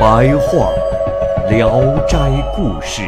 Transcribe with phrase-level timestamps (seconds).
[0.00, 0.72] 白话
[1.50, 1.68] 《聊
[2.06, 2.16] 斋
[2.56, 3.02] 故事》。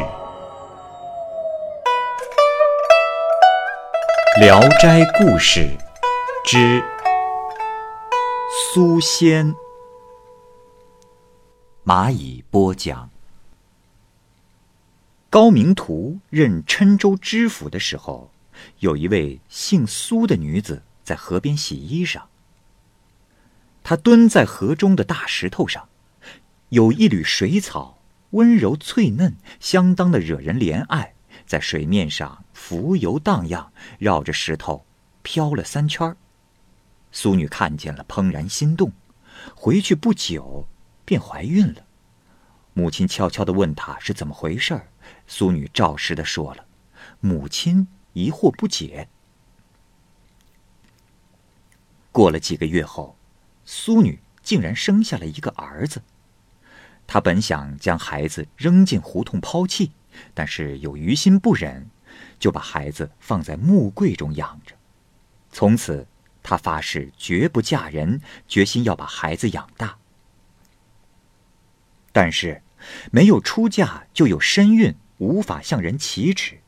[4.39, 5.61] 《聊斋故事》
[6.45, 6.83] 之
[8.71, 9.55] 苏仙。
[11.83, 13.09] 蚂蚁播讲。
[15.31, 18.29] 高明图任郴州知府的时候，
[18.81, 22.21] 有一位姓苏的女子在河边洗衣裳。
[23.81, 25.89] 她蹲在河中的大石头上，
[26.73, 27.99] 有一缕水草，
[28.31, 31.13] 温柔翠嫩，相当的惹人怜爱，
[31.45, 34.83] 在水面上浮游荡漾，绕着石头
[35.21, 36.17] 飘了三圈
[37.11, 38.91] 苏女看见了，怦然心动，
[39.53, 40.67] 回去不久。
[41.05, 41.85] 便怀孕了，
[42.73, 44.87] 母亲悄悄地问她是怎么回事儿，
[45.27, 46.65] 苏女照实的说了，
[47.19, 49.07] 母亲疑惑不解。
[52.11, 53.15] 过了几个月后，
[53.63, 56.01] 苏女竟然生下了一个儿子。
[57.05, 59.91] 她本想将孩子扔进胡同抛弃，
[60.33, 61.89] 但是有于心不忍，
[62.39, 64.75] 就把孩子放在木柜中养着。
[65.51, 66.07] 从此，
[66.41, 69.97] 她发誓绝不嫁人，决心要把孩子养大。
[72.11, 72.61] 但是，
[73.11, 76.59] 没有出嫁就有身孕，无法向人启齿，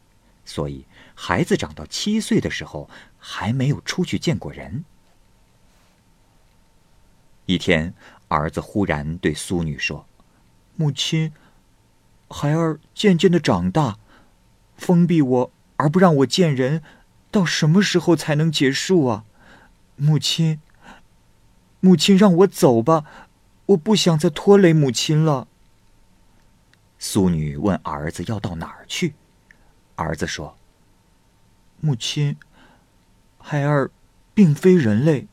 [0.44, 4.86] 所以孩子长到七岁的时候，还没有出去见过人。
[7.46, 7.94] 一天，
[8.28, 10.08] 儿子忽然对苏女说
[10.76, 11.32] ：“母亲，
[12.30, 13.98] 孩儿渐渐的长大，
[14.78, 16.82] 封闭我而不让我见人，
[17.32, 19.24] 到什么时候才能结束啊？
[19.96, 20.60] 母亲，
[21.80, 23.06] 母亲让我走吧。”
[23.70, 25.48] 我不想再拖累母亲了。
[27.00, 29.16] 苏女问儿子要到哪儿去，
[29.96, 30.56] 儿子说
[31.82, 32.38] ：“母亲，
[33.40, 33.90] 孩儿
[34.36, 35.26] 并非人类，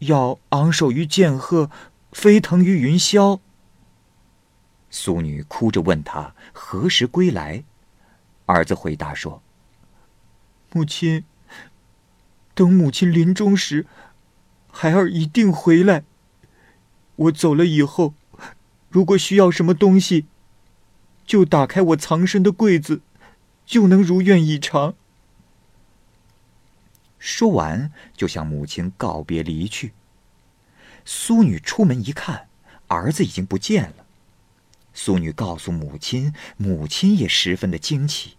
[0.00, 1.70] 要昂首于剑鹤，
[2.12, 3.40] 飞腾于云霄。”
[4.94, 7.64] 苏女哭着问他何时归来，
[8.44, 9.42] 儿子回答说
[10.70, 11.24] ：“母亲，
[12.54, 13.86] 等母亲临终时，
[14.70, 16.04] 孩儿一定回来。”
[17.16, 18.12] 我走了以后，
[18.90, 20.26] 如果需要什么东西，
[21.24, 23.00] 就打开我藏身的柜子，
[23.64, 24.94] 就能如愿以偿。
[27.18, 29.94] 说完，就向母亲告别离去。
[31.06, 32.48] 苏女出门一看，
[32.88, 34.01] 儿子已经不见了。
[34.94, 38.36] 苏女告诉母亲，母亲也十分的惊奇。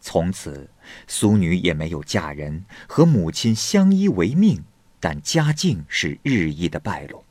[0.00, 0.70] 从此，
[1.06, 4.64] 苏女也没有嫁人，和母亲相依为命。
[5.00, 7.24] 但家境是日益的败落。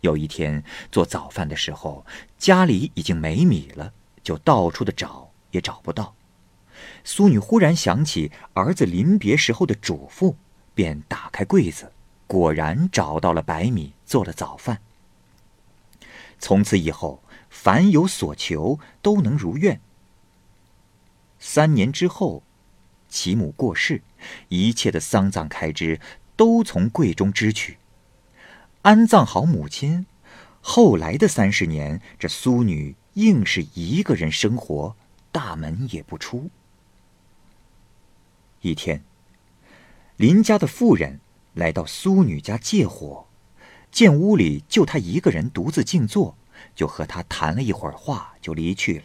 [0.00, 2.06] 有一天做早饭的时候，
[2.38, 3.92] 家里已经没米了，
[4.22, 6.14] 就到处的找也找不到。
[7.04, 10.34] 苏女忽然想起儿子临别时候的嘱咐，
[10.74, 11.92] 便打开柜子，
[12.26, 14.80] 果然找到了白米，做了早饭。
[16.42, 19.80] 从此以后，凡有所求都能如愿。
[21.38, 22.42] 三年之后，
[23.08, 24.02] 其母过世，
[24.48, 25.98] 一切的丧葬开支。
[26.34, 27.76] 都从柜中支取，
[28.80, 30.06] 安葬好母亲。
[30.60, 34.96] 后来的三十年，这苏女硬是一个人生活，
[35.30, 36.50] 大门也不出。
[38.62, 39.04] 一天，
[40.16, 41.20] 邻家的妇人
[41.54, 43.26] 来到苏女家借火，
[43.92, 46.36] 见屋里就她一个人独自静坐，
[46.74, 49.04] 就和她谈了一会儿话，就离去了。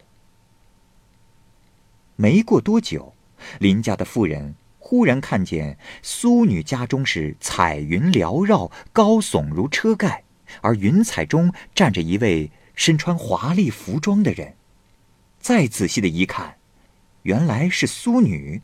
[2.16, 3.14] 没过多久，
[3.59, 4.56] 邻家的妇人。
[4.79, 10.23] 忽然看见苏女家中是彩云缭绕，高耸如车盖，
[10.61, 14.56] 而云彩中站着一位身穿华丽服装的人。
[15.41, 16.56] 再仔细的一看，
[17.23, 18.61] 原来是苏女。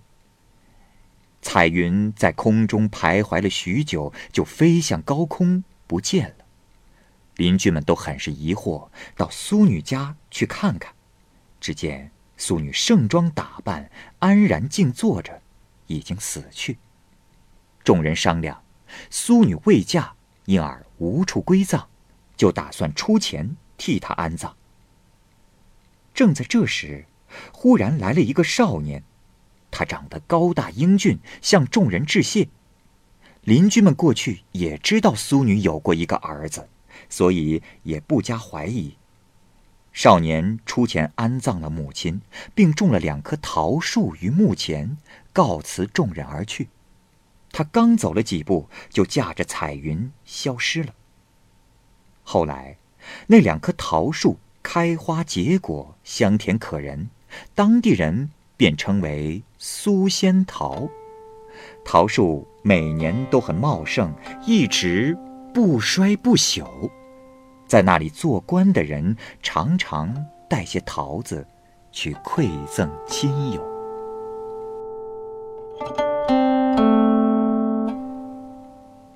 [1.42, 6.46] 彩云在空中徘徊了许久，就飞向高空不见了。
[7.36, 10.92] 邻居们都很是疑惑，到苏女家去看看，
[11.60, 15.44] 只见苏女盛装打扮，安然静坐着。
[15.86, 16.80] 已经死去。
[17.84, 18.64] 众人商量，
[19.12, 21.86] 苏女未嫁，因而无处归葬，
[22.36, 24.58] 就打算出钱替她安葬。
[26.12, 27.06] 正在这时，
[27.52, 29.04] 忽然来了一个少年，
[29.70, 32.50] 他长得高大英俊，向众人致谢。
[33.44, 36.70] 邻居们过去也知道苏女有过一个儿子，
[37.10, 38.96] 所以也不加怀疑。
[39.92, 42.22] 少年出钱安葬了母亲，
[42.56, 44.98] 并种了两棵桃树于墓前，
[45.34, 46.70] 告辞众人而去。
[47.52, 50.96] 他刚走了几步，就驾着彩云消失了。
[52.24, 52.78] 后来，
[53.28, 57.10] 那两棵桃树开花结果，香甜可人，
[57.54, 60.90] 当地人便称为苏仙桃。
[61.86, 64.14] 桃树每年都很茂盛，
[64.46, 65.18] 一直
[65.54, 66.90] 不衰不朽。
[67.68, 70.14] 在那里做官的人常常
[70.50, 71.46] 带些桃子
[71.92, 73.62] 去馈赠亲友。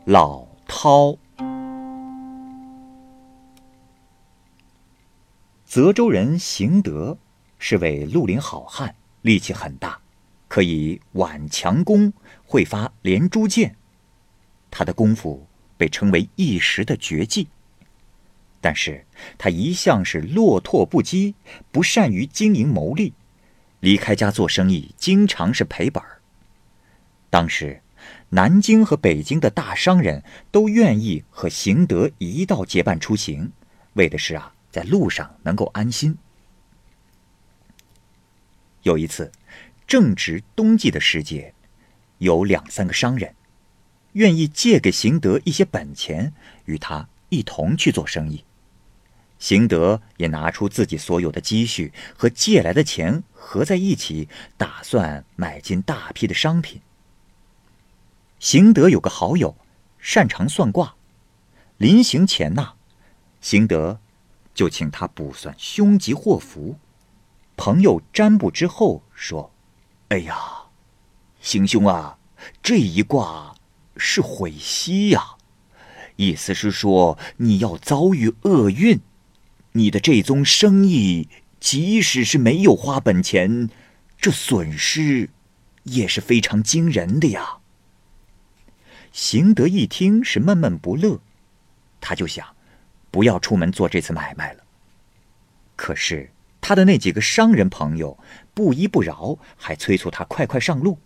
[0.06, 1.18] 老饕，
[5.66, 7.18] 泽州人邢德
[7.60, 10.00] 是位绿林好汉，力气很大，
[10.58, 12.12] 可以挽强弓，
[12.44, 13.76] 会发连珠箭。
[14.72, 15.46] 他的功夫
[15.78, 17.48] 被称为一时的绝技。
[18.60, 19.06] 但是
[19.38, 21.36] 他一向是落拓不羁，
[21.72, 23.14] 不善于经营谋利，
[23.82, 26.24] 离开家做生意，经常是赔本儿。
[27.30, 27.80] 当时，
[28.30, 33.52] 南京和北京的大商人都愿意和邢德一道结伴出行，
[33.94, 36.18] 为的是啊，在路上能够安心。
[38.84, 39.30] 有一次，
[39.88, 41.54] 正值冬季的时节，
[42.18, 43.34] 有两三个商人
[44.14, 46.34] 愿意借给邢德一些本钱，
[46.66, 48.44] 与他一同去做生意。
[49.40, 56.82] 邢德也拿出自己所有的积蓄和借来的钱合在一起，打算买进大批的商品。
[58.40, 59.56] 邢德有个好友，
[60.00, 60.96] 擅长算卦，
[61.78, 62.74] 临行前呐，
[63.40, 64.00] 邢德
[64.54, 66.78] 就请他卜算凶吉祸福。
[67.56, 69.52] 朋友占卜之后说
[70.10, 70.38] ：“哎呀，
[71.42, 72.18] 邢兄啊，
[72.62, 73.56] 这一卦
[73.98, 75.36] 是悔兮呀，
[76.16, 79.00] 意思是说你要遭遇厄运。”
[79.74, 83.70] 你的这宗生意，即使是没有花本钱，
[84.18, 85.30] 这损失
[85.84, 87.58] 也是非常惊人的呀。
[89.12, 91.20] 邢德一听是闷闷不乐，
[92.02, 92.56] 他就想，
[93.12, 94.64] 不要出门做这次买卖了。
[95.76, 96.32] 可是
[96.62, 98.20] 他的那几个商人朋友
[98.54, 101.00] 不依不饶，还催促他快快上路。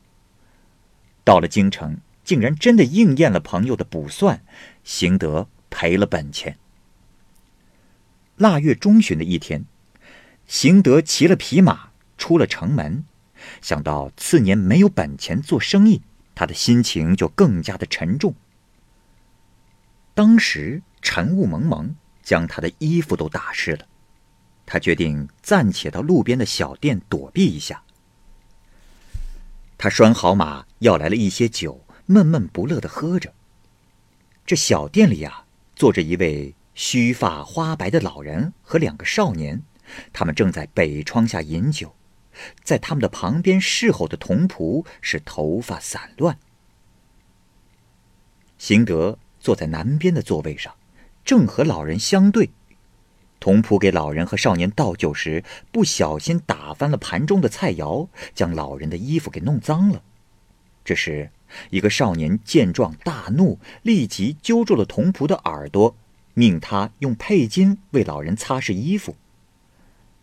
[1.24, 4.44] 到了京城，竟然真的应验了朋友的卜算，
[4.84, 6.58] 邢德赔了本钱。
[8.38, 9.66] 腊月中旬的一天，
[10.48, 13.06] 邢德骑了匹马出了城门，
[13.62, 16.02] 想到次年没有本钱做生意，
[16.34, 18.34] 他的心情就更加的沉重。
[20.16, 23.86] 当时晨雾蒙蒙，将他的衣服都打湿了，
[24.72, 27.84] 他决定暂且到路边的小店躲避一下。
[29.78, 33.34] 他拴好马，要来了一些酒，闷闷不乐的喝着。
[34.46, 35.44] 这小店里呀，
[35.76, 36.56] 坐着一位。
[36.74, 39.62] 须发花白的老人和两个少年，
[40.14, 41.94] 他们正在北窗下饮酒，
[42.64, 46.40] 在他们的旁边侍候的童仆是头发散乱。
[48.58, 50.74] 邢德坐在南边的座位上，
[51.26, 52.52] 正和老人相对。
[53.42, 60.04] 童仆给老人和少年倒酒时，不小心打翻了盘中的菜肴，将老人的衣服给弄脏了。
[60.86, 61.32] 这时，
[61.72, 65.96] 一个少年见状大怒，立即揪住了童仆的耳朵。
[66.36, 69.16] 命他用佩巾为老人擦拭衣服。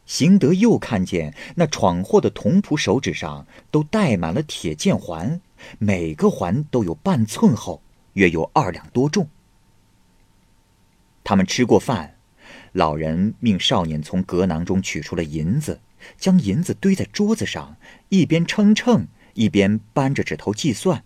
[0.06, 5.40] 邢德又看见那闯祸的童仆手指上都戴满了铁剑环，
[5.78, 9.28] 每个环都有半寸厚，约有二两多重。
[11.24, 12.14] 他们吃过饭，
[12.72, 15.80] 老人命少年从格囊中取出了银子，
[16.16, 17.76] 将银子堆在桌子上，
[18.08, 21.02] 一边称称，一边扳着指头计算，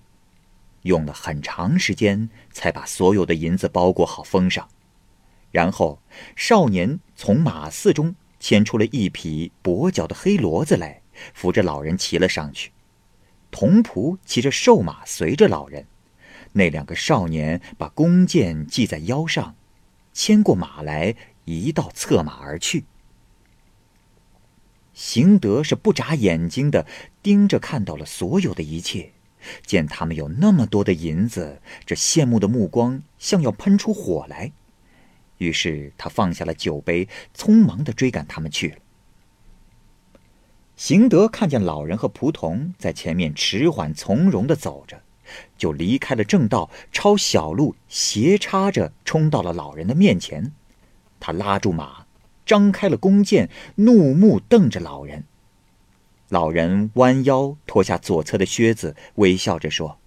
[0.82, 4.68] 用了很长时间才把所有的银子包裹好，封上。
[5.50, 6.00] 然后，
[6.34, 11.02] 少年从马寺中牵出了一匹跛脚的黑骡子来，
[11.34, 12.72] 扶着老人骑了上去。
[13.50, 15.86] 童仆骑着瘦马随着老人。
[16.54, 19.54] 那两个少年把弓箭系在腰上，
[20.12, 21.14] 牵过马来，
[21.44, 22.84] 一道策马而去。
[24.94, 26.86] 邢德是不眨眼睛的
[27.22, 29.12] 盯着看到了所有的一切，
[29.64, 34.52] 见他们有那么多的银子，这羡慕的目光像要喷出火来。
[35.38, 38.76] 于是他放下了酒杯，匆忙的追赶他们去了。
[40.76, 45.02] 邢德看见老人和仆童在前面迟缓从容的走着，
[45.56, 50.52] 就离开了正道，抄小路斜插着冲到了老人的面前。
[51.24, 52.06] 他拉住马，
[52.44, 55.22] 张开了弓箭，怒目瞪着老人。
[56.28, 59.98] 老人弯腰脱下左侧的靴子，微笑着说：“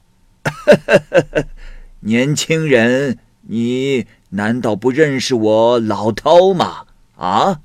[2.01, 6.87] 年轻人，你难道不认识我老饕吗？
[7.15, 7.61] 啊？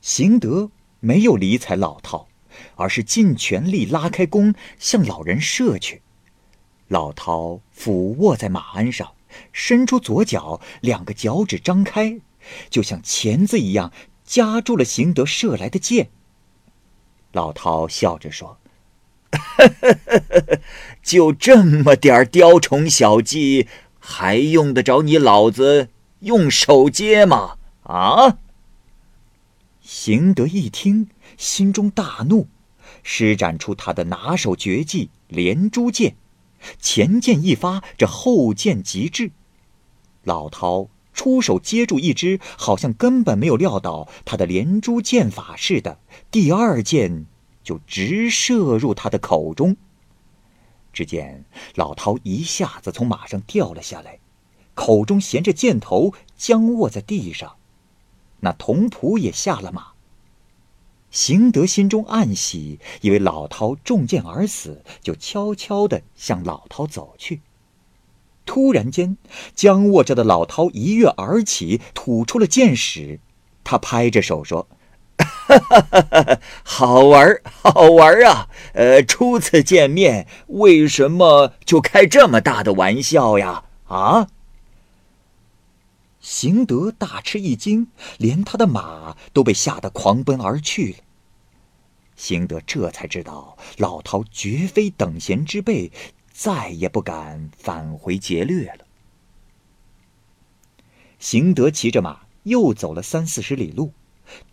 [0.00, 2.26] 邢德没有理睬老饕，
[2.74, 6.02] 而是尽全力拉开弓向老人射去。
[6.88, 9.12] 老饕俯卧在马鞍上，
[9.52, 12.20] 伸出左脚，两个脚趾张开，
[12.70, 13.92] 就像钳子一样
[14.24, 16.10] 夹住了邢德射来的箭。
[17.32, 18.58] 老饕笑着说。
[21.02, 25.88] 就这么点雕虫小技，还用得着你老子
[26.20, 27.56] 用手接吗？
[27.82, 28.38] 啊！
[29.80, 32.48] 邢德一听，心中大怒，
[33.02, 36.16] 施展出他的拿手绝技连珠箭，
[36.78, 39.30] 前箭一发，这后箭即至。
[40.24, 45.98] 老饕出手接住一只，好像根本没有料到他的连珠箭法似的，
[46.30, 47.26] 第二箭。
[47.66, 49.76] 就直射入他的口中。
[50.92, 51.44] 只见
[51.74, 54.20] 老饕一下子从马上掉了下来，
[54.74, 57.56] 口中衔着箭头，僵卧在地上。
[58.38, 59.95] 那童仆也下了马。
[61.10, 67.40] 邢德心中暗喜，以为老饕中箭而死，就悄悄地向老饕走去。
[68.44, 69.16] 突然间，
[69.54, 73.20] 僵卧着的老饕一跃而起，吐出了箭矢。
[73.64, 74.68] 他拍着手说。
[75.18, 78.48] 哈哈哈哈好玩好玩啊！
[78.74, 83.64] 呃，初次见面，为什么就开这么大的玩笑呀？
[83.86, 84.26] 啊！
[86.26, 87.86] 邢德大吃一惊，
[88.18, 90.98] 连他的马都被吓得狂奔而去了。
[92.16, 95.92] 邢德这才知道老饕绝非等闲之辈，
[96.32, 98.84] 再也不敢返回劫掠了。
[101.20, 103.92] 邢德骑着马又走了三四十里路。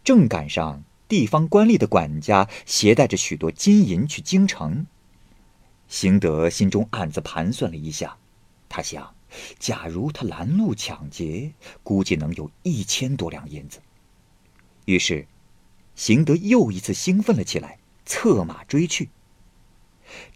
[0.03, 4.85] 正赶上地方官吏的管家携带着许多金银去京城，
[5.87, 8.17] 邢德心中暗自盘算了一下，
[8.69, 9.12] 他想，
[9.59, 13.79] 假如他拦路抢劫，估计能有一千多两银子。
[14.85, 15.27] 于是，
[15.95, 19.09] 邢德又一次兴奋了起来，策马追去。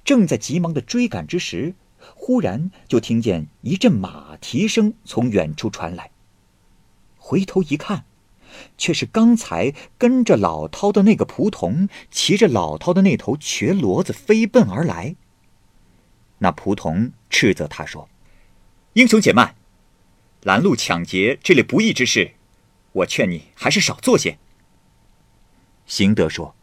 [0.04, 1.76] 正在急忙的追赶之时，
[2.16, 6.12] 忽然就听见一阵马蹄声从远处传来，
[7.18, 8.06] 回头一看。
[8.78, 15.16] 却是刚才跟着老饕的那个仆童，骑着老饕的那头瘸骡子飞奔而来。
[16.40, 18.10] 那仆童斥责他说
[18.98, 19.54] ：“英雄且慢，
[20.42, 22.32] 拦路抢劫这类不义之事，
[22.94, 24.40] 我劝你还是少做些。”
[25.86, 26.56] 邢德说：“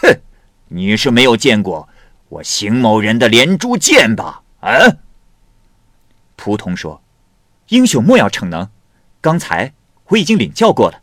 [0.00, 0.20] 哼，
[0.68, 1.88] 你是没有见过
[2.28, 4.98] 我邢某人的连珠箭吧？”啊！
[6.36, 7.02] 仆童说
[7.70, 8.70] ：“英雄莫要逞能，
[9.20, 9.74] 刚才
[10.10, 11.02] 我已经领教过了。”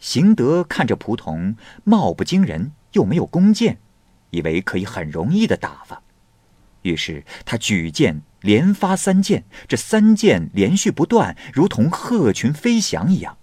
[0.00, 3.78] 邢德看着仆童貌不惊人，又没有弓箭，
[4.30, 6.01] 以为可以很容易的打发，
[6.82, 13.36] 于是他举剑连发三箭，这三箭连续不断，如同鹤群飞翔一样。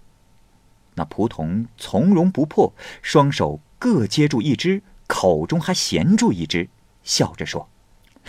[0.94, 6.68] 那仆童从容不迫，双手各接住一只，口中还衔住一只，
[7.02, 7.68] 笑着说：“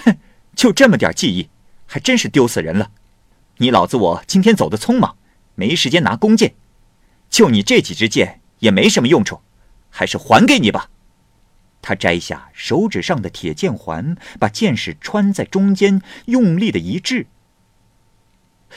[0.03, 0.17] 哼，
[0.55, 1.49] 就这么点技艺，
[1.85, 2.91] 还真是丢死人了。
[3.57, 5.17] 你老子我今天走得匆忙，
[5.55, 6.55] 没时间拿弓箭。”
[7.29, 9.39] 就你这几支箭也没什么用处，
[9.89, 10.89] 还是还给你吧。
[11.81, 17.25] 他摘下手指上的铁剑环，把剑矢穿在中间，用力的一掷。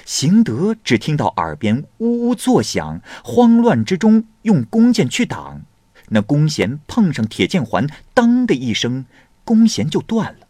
[0.05, 5.63] 邢德只听到耳边呜呜作响，慌乱之中用弓箭去挡，
[6.09, 9.05] 那弓弦碰上铁剑环，当的一声，
[9.45, 10.49] 弓弦就断了，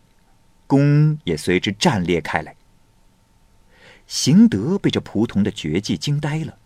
[0.66, 2.54] 弓也随之战裂开来。
[4.06, 6.56] 邢德被这仆童的绝技惊呆了。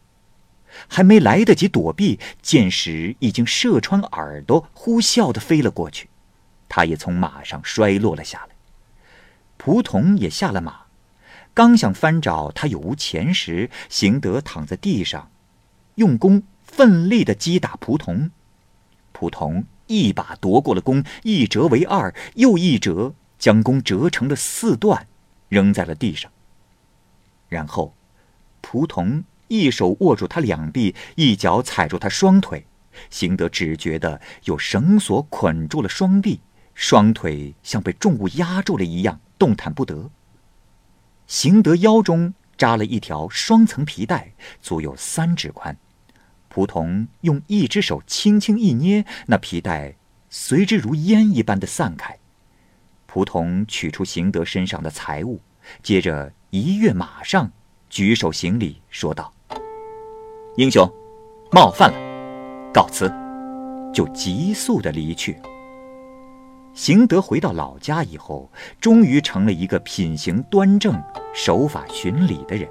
[0.88, 6.08] 还没来得及躲避，箭矢已经射穿耳朵，呼啸的飞了过去。
[6.68, 8.54] 他也从马上摔落了下来。
[9.58, 10.82] 仆童也下了马，
[11.54, 15.30] 刚想翻找他有无钱时，邢德躺在地上，
[15.96, 18.30] 用弓奋力的击打仆童。
[19.12, 25.08] 仆童一把夺过了弓，一折为二，又一折，将弓折成了四段，
[25.48, 26.30] 扔在了地上。
[27.48, 27.94] 然后，
[28.62, 29.25] 仆童。
[29.49, 32.67] 一手握住他两臂，一脚踩住他双腿，
[33.11, 36.40] 邢德只觉得有绳索捆住了双臂，
[36.75, 40.11] 双腿像被重物压住了一样，动弹不得。
[41.26, 45.76] 邢德腰中扎了一条双层皮带，足有三指宽。
[46.50, 49.95] 仆童用一只手轻轻一捏，那皮带
[50.31, 52.19] 随之如烟一般的散开。
[53.07, 55.40] 仆童取出邢德身上的财物，
[55.83, 57.52] 接着一跃马上，
[57.90, 59.33] 举手行礼，说道。
[60.59, 60.85] 英雄，
[61.53, 61.97] 冒犯了，
[62.75, 63.09] 告辞，
[63.95, 65.41] 就急速的离去。
[66.75, 68.50] 邢德回到老家以后，
[68.81, 71.00] 终于成了一个品行端正、
[71.33, 72.69] 守法循礼的人。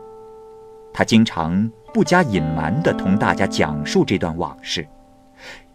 [0.93, 4.85] 他经常不加隐瞒地同大家讲述这段往事。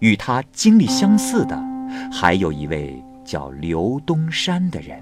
[0.01, 1.59] 与他经历相似的，
[2.13, 5.01] 还有一位叫刘东山的人。